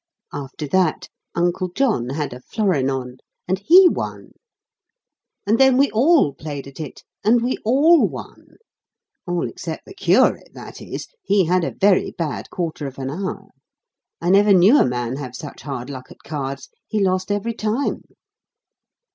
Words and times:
After 0.33 0.67
that, 0.69 1.09
Uncle 1.35 1.67
John 1.69 2.09
had 2.09 2.33
a 2.33 2.39
florin 2.41 2.89
on, 2.89 3.17
and 3.47 3.59
HE 3.59 3.87
won. 3.89 4.31
And 5.45 5.59
then 5.59 5.77
we 5.77 5.91
all 5.91 6.33
played 6.33 6.65
at 6.65 6.79
it; 6.79 7.03
and 7.23 7.43
we 7.43 7.57
all 7.63 8.07
won. 8.07 8.55
All 9.27 9.47
except 9.47 9.85
the 9.85 9.93
curate, 9.93 10.49
that 10.55 10.81
is. 10.81 11.07
He 11.21 11.45
had 11.45 11.63
a 11.63 11.69
very 11.79 12.15
bad 12.17 12.49
quarter 12.49 12.87
of 12.87 12.97
an 12.97 13.11
hour. 13.11 13.49
I 14.19 14.31
never 14.31 14.53
knew 14.55 14.77
a 14.79 14.87
man 14.87 15.17
have 15.17 15.35
such 15.35 15.61
hard 15.61 15.87
luck 15.87 16.09
at 16.09 16.23
cards. 16.25 16.69
He 16.87 16.99
lost 16.99 17.31
every 17.31 17.53
time. 17.53 18.01